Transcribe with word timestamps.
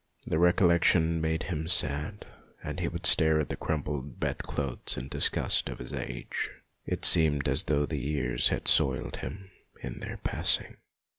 The 0.25 0.39
recollection 0.39 1.21
made 1.21 1.43
him 1.43 1.67
sad, 1.67 2.25
and 2.63 2.79
he 2.79 2.87
would 2.87 3.05
stare 3.05 3.39
at 3.39 3.49
the 3.49 3.55
crumpled 3.55 4.19
bed 4.19 4.39
clothes 4.39 4.97
in 4.97 5.09
disgust 5.09 5.69
of 5.69 5.77
his 5.77 5.93
age. 5.93 6.49
It 6.87 7.05
seemed 7.05 7.47
as 7.47 7.65
though 7.65 7.85
the 7.85 7.99
years 7.99 8.47
had 8.49 8.67
soiled 8.67 9.17
him 9.17 9.51
in 9.79 9.99
their 9.99 10.17
passing. 10.17 10.77